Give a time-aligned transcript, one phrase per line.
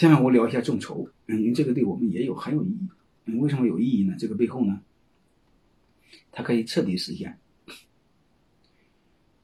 [0.00, 2.88] 下面我聊一下众筹，嗯，因为这个对我们也有很有意义。
[3.26, 4.16] 嗯，为什么有意义呢？
[4.18, 4.80] 这个背后呢，
[6.32, 7.38] 它可以彻底实现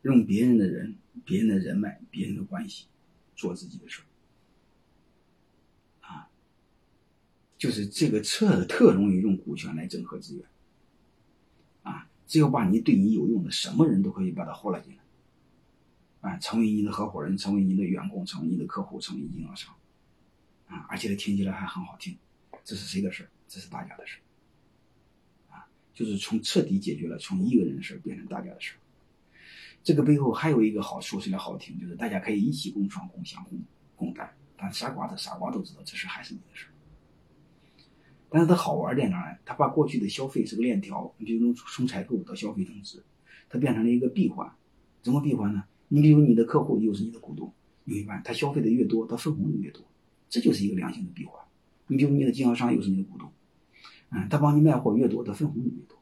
[0.01, 0.97] 用别人的人、
[1.27, 2.87] 别人的人脉、别人的关系
[3.35, 4.09] 做自己的事儿。
[6.09, 6.31] 啊，
[7.59, 10.47] 就是这个特特容易用股权来整合资源。
[11.83, 16.31] 啊，只要把你对你有用的什么人都可以把他呼拉进来。
[16.31, 19.77] 啊，成为你的合伙人，成为你的员工，成为你的客户，成为经销商。
[20.67, 22.17] 啊，而且听起来还很好听。
[22.65, 23.31] 这是谁的事儿？
[23.47, 25.55] 这是大家的事儿。
[25.55, 28.75] 啊，就是从彻底解决了从一个人的事变成大家的事。
[29.83, 33.59] 这个背后还有一个好说起来好听，就是大家可以一起共创、共享、共
[33.95, 34.29] 共担。
[34.57, 36.67] 但傻瓜的傻瓜都知道，这事还是你的事。
[38.29, 39.39] 但是它好玩在哪呢？
[39.45, 43.05] 它把过去的消费是个链条，你比如从采购到消费增值，
[43.49, 44.53] 它变成了一个闭环。
[45.03, 45.63] 怎么闭环呢？
[45.87, 49.85] 你比如你的客户又是你的股东，你会发现他消费的越多，他分红就越多，
[50.37, 51.43] 这就是一个良性的闭环。
[51.87, 53.33] 你比如你的经销商又是你的股东，
[54.11, 55.97] 嗯，他帮你卖货越多，他分红就越多。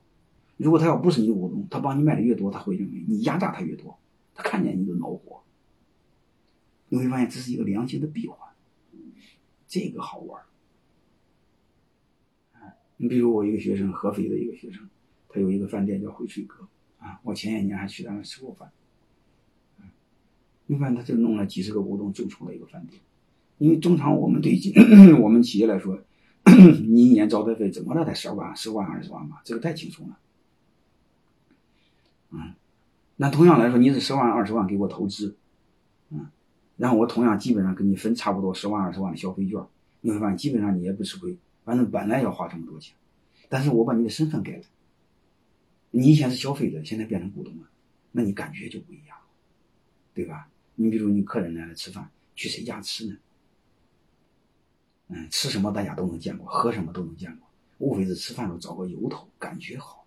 [0.57, 3.97] 如果他要不是你的股东，他帮你卖的越多，他会认为你压榨他越多，
[4.35, 5.45] 他看见你就恼火。
[6.89, 8.37] 你会发现这是一个良性的闭环，
[9.69, 10.43] 这个好玩。
[12.97, 14.89] 你比如我一个学生，合肥的一个学生，
[15.29, 16.67] 他有一个饭店叫翡翠阁，
[16.99, 18.73] 啊，我前些年还去他那吃过饭。
[20.67, 23.01] 你看，他就弄了几十个股东，就出了一个饭店。
[23.59, 24.59] 因为正常我们对
[25.21, 25.99] 我们企业来说，
[26.45, 28.05] 你一年招待费怎么了？
[28.05, 30.19] 得十万、十万、二十万吧，这个太轻松了。
[32.31, 32.55] 嗯，
[33.17, 35.37] 那同样来说，你是十万、二十万给我投资，
[36.11, 36.27] 嗯，
[36.77, 39.61] 然后我同样基本上跟你分差不多十万、二十万的消费券，
[40.01, 41.37] 你会发现基本上你也不吃亏。
[41.65, 42.95] 反正本来要花这么多钱，
[43.49, 44.65] 但是我把你的身份改了，
[45.93, 47.69] 你以前是消费者，现在变成股东了，
[48.13, 49.17] 那你感觉就不一样，
[50.13, 50.49] 对吧？
[50.75, 53.17] 你比如你客人来了吃饭，去谁家吃呢？
[55.17, 57.49] 嗯，吃什么大家都能见过，喝什么都能见过，
[57.79, 60.05] 无非是吃饭时候找个由头，感觉好。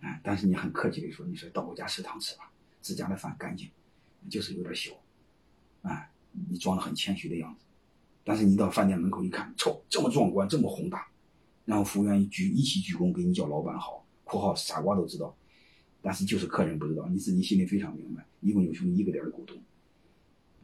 [0.00, 2.50] 哎，但是你很客气的说，你说到我家食堂吃吧，
[2.80, 3.70] 自家的饭干净，
[4.30, 4.92] 就是有点小，
[5.82, 6.10] 哎，
[6.48, 7.66] 你装的很谦虚的样子。
[8.24, 11.06] 但是你到饭店门口一看，操，这么壮观，这么宏大，
[11.66, 15.36] 然后服务员一鞠一起鞠躬给你叫老板好（括号傻瓜都知道）。
[16.00, 19.60] 但是就是客人不知道，你自己心里非常明白，一共有就一个点的股东，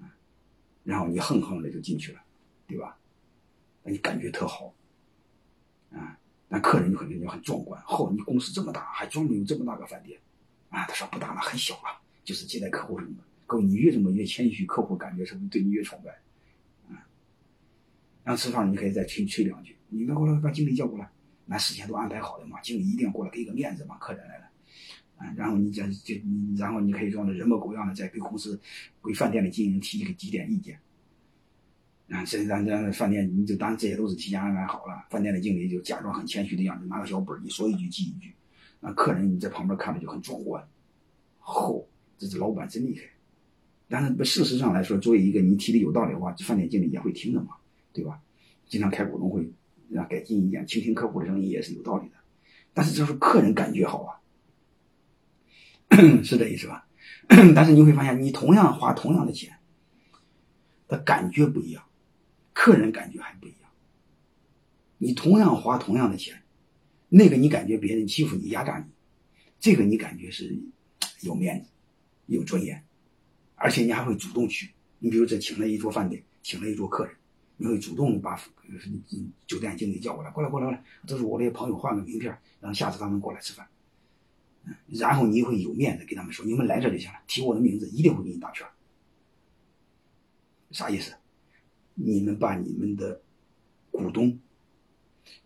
[0.01, 0.09] 啊，
[0.83, 2.21] 然后你横横的就进去了，
[2.67, 2.97] 对吧？
[3.83, 4.75] 那你感觉特好，
[5.91, 7.83] 啊，那客人就肯定就很壮观。
[7.83, 10.21] 嚯，你公司这么大，还专门有这么大个饭店，
[10.69, 13.25] 啊，他说不大了，很小了，就是接待客户什么的。
[13.47, 16.11] 各位，你越这么越谦虚，客户感觉是不是对你越崇拜？
[16.95, 17.05] 啊，
[18.25, 21.11] 然后吃饭你可以再吹吹两句，你别过来把经理叫过来，
[21.47, 24.45] 那事先都安排好的嘛，经理一定要过来给个面子嘛，客人来了。
[25.17, 28.61] 啊然后你讲就你，然后你可以装的人模狗样的，再给公司、
[29.05, 30.81] 给饭店的经营提一个几点意见。
[32.13, 35.07] 啊，这咱咱饭店你就当这些都是提前安排好了。
[35.09, 38.35] 饭店的经理就假装很谦虚的样子，拿个小本儿你说一句记一句。
[38.81, 40.63] 那客人你在旁边看着就很壮观。
[41.41, 41.87] 嚯，
[42.19, 43.05] 这是老板真厉害。
[43.89, 47.57] 但是事实上来说，作为一个你提的有道理的话，这饭店经理也会听的嘛，
[47.95, 48.21] 对吧？
[48.67, 49.51] 经常开股东会，
[49.89, 52.15] 让改进意见，倾听客户的声音也是有道理的。
[52.75, 54.21] 但是就是客人感觉好啊。
[56.23, 56.87] 是这意思吧？
[57.55, 59.55] 但是你会发现，你同样花同样的钱，
[60.89, 61.85] 他感觉不一样，
[62.53, 63.71] 客人感觉还不一样。
[64.99, 66.43] 你同样花同样的钱，
[67.09, 68.85] 那个你感觉别人欺负你、压榨你，
[69.59, 70.57] 这个你感觉是
[71.23, 71.71] 有面子、
[72.27, 72.85] 有尊严，
[73.57, 74.71] 而且你还会主动去。
[74.99, 77.15] 你比如这请了一桌饭店，请了一桌客人，
[77.57, 78.41] 你会主动把
[79.47, 83.67] 酒店经理叫过来，过来，过来，过来，这是我的朋友，换个名片，让下次他们过来吃饭。
[84.87, 88.65] 然后你会有面子跟他们说：“你们来这就行了，提我的名字，一定会给你打圈。”
[90.71, 91.13] 啥意思？
[91.95, 93.21] 你们把你们的
[93.91, 94.39] 股东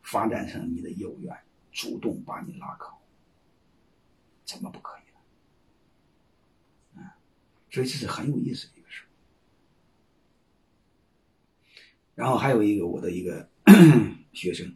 [0.03, 1.37] 发展成你的业务员，
[1.73, 2.99] 主动把你拉客户，
[4.45, 5.03] 怎么不可以
[6.97, 7.03] 呢？
[7.03, 7.19] 啊，
[7.71, 9.05] 所以这是很有意思的一个事
[12.15, 13.49] 然后还有一个我的一个
[14.33, 14.75] 学生，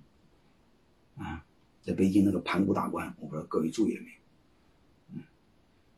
[1.17, 1.47] 啊，
[1.83, 4.17] 在北京那个盘古大观，我不知道各位注意了没有？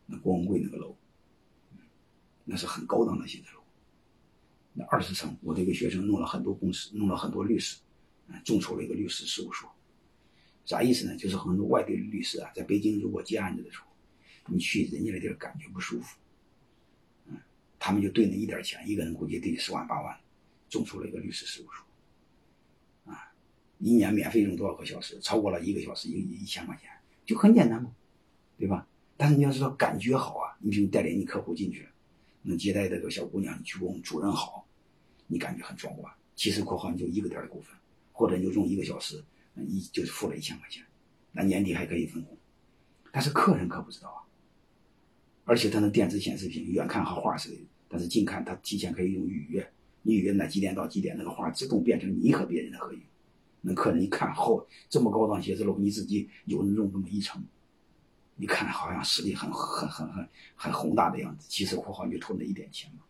[0.07, 0.95] 那郭文贵那个楼，
[2.45, 3.62] 那是很高档的写字楼。
[4.75, 7.79] 那二十层，我这个学生弄了很多公司，弄了很多律师，
[8.29, 9.71] 嗯，众筹了一个律师事务所。
[10.65, 11.17] 啥意思呢？
[11.17, 13.87] 就是很多外地的律师啊，在北京如果接案子的时候，
[14.47, 16.17] 你去人家那地儿感觉不舒服，
[17.27, 17.37] 嗯，
[17.79, 20.17] 他们就对那一点钱，一个人估计得十万八万，
[20.69, 23.35] 众筹了一个律师事务所，啊，
[23.79, 25.19] 一年免费用多少个小时？
[25.21, 26.89] 超过了一个小时，一一千块钱，
[27.27, 27.93] 就很简单嘛，
[28.57, 28.87] 对吧？
[29.17, 31.91] 但是你要知道感觉好啊，你比如带领你客户进去了，
[32.43, 34.67] 能接待这个小姑娘，你鞠躬，主任好，
[35.27, 37.75] 你感觉很壮观，其实括号你就一个点的股份，
[38.13, 39.23] 或者你就用一个小时，
[39.57, 40.85] 一就是付了一千块钱，
[41.33, 42.37] 那年底还可以分红。
[43.11, 44.21] 但是客人可不知道啊，
[45.45, 47.59] 而且他那电子显示屏远看和画似的，
[47.89, 49.73] 但是近看他提前可以用预约，
[50.03, 53.01] 你预约那几点到几点，那个画自动变成你和别人的合影。
[53.61, 57.41] 那客人一看，后这么高档写字楼，你自己有人用这么一层，
[58.43, 63.05] 你看好像实力很很很很很宏大的样子，其实括号就图那一点钱嘛。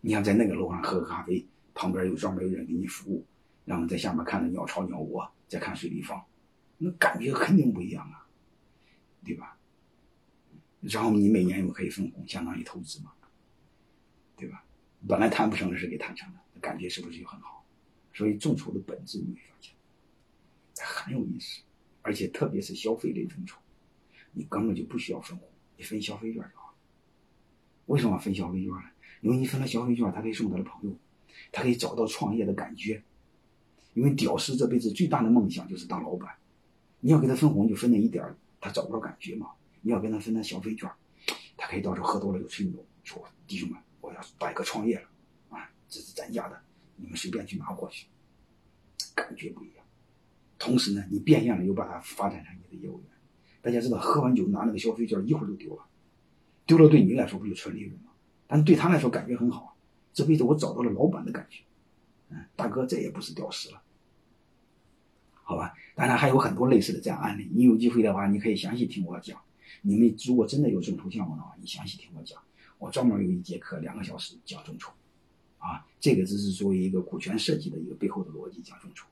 [0.00, 3.24] 你想在那个楼上喝个咖啡，旁边有专门有人给你服务，
[3.64, 6.20] 然后在下面看着鸟巢鸟窝，再看水立方，
[6.76, 8.26] 那感觉肯定不一样啊，
[9.24, 9.56] 对吧？
[10.80, 13.12] 然后你每年又可以分红，相当于投资嘛，
[14.36, 14.64] 对吧？
[15.06, 17.64] 本来谈不成的事给谈成了，感觉是不是就很好？
[18.12, 19.72] 所以众筹的本质你会发现
[20.84, 21.62] 很有意思，
[22.02, 23.61] 而且特别是消费类众筹，
[24.32, 26.74] 你根本就不需要分红，你分消费券就好。
[27.86, 28.82] 为什么分消费券呢？
[29.20, 30.96] 因为你分了消费券，他可以送他的朋友，
[31.52, 33.02] 他可以找到创业的感觉。
[33.94, 36.34] 因为屌丝这辈子最大的梦想就是当老板，
[37.00, 39.50] 你要给他分红就分那一点儿，他找不着感觉嘛。
[39.82, 40.90] 你要跟他分那消费券，
[41.56, 45.08] 他可以到时候喝多了就吹牛，说弟兄们，我要办一个创业了，
[45.50, 46.58] 啊，这是咱家的，
[46.96, 48.06] 你们随便去拿过去，
[49.14, 49.84] 感觉不一样。
[50.58, 53.11] 同时呢，你变现了又把它发展成你的业务员。
[53.62, 55.84] 大家知道，喝完酒拿那个消费券一会儿就丢了，
[56.66, 58.10] 丢了对你来说不就纯利润吗？
[58.46, 59.76] 但对他来说感觉很好，
[60.12, 61.62] 这辈子我找到了老板的感觉，
[62.28, 63.80] 嗯，大哥再也不是屌丝了，
[65.42, 65.72] 好吧？
[65.94, 69.40] 当然还有很多类似的这样案例，你有机会的话，你可以详细听我讲。
[69.82, 72.42] 你们如果真的有众筹项目的话，你详细听我讲，
[72.78, 74.92] 我专门有一节课两个小时讲众筹，
[75.58, 79.06] 啊，这个只是作为一个股权设计的一个背后的逻辑讲众筹。